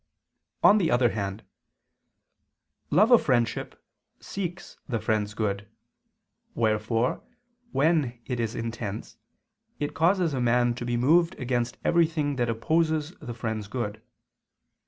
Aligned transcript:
On 0.63 0.79
the 0.79 0.89
other 0.89 1.11
hand, 1.11 1.43
love 2.89 3.11
of 3.11 3.21
friendship 3.21 3.79
seeks 4.19 4.77
the 4.89 4.99
friend's 4.99 5.35
good: 5.35 5.67
wherefore, 6.55 7.21
when 7.71 8.19
it 8.25 8.39
is 8.39 8.55
intense, 8.55 9.17
it 9.79 9.93
causes 9.93 10.33
a 10.33 10.41
man 10.41 10.73
to 10.73 10.85
be 10.85 10.97
moved 10.97 11.35
against 11.39 11.77
everything 11.85 12.37
that 12.37 12.49
opposes 12.49 13.11
the 13.21 13.35
friend's 13.35 13.67
good. 13.67 14.01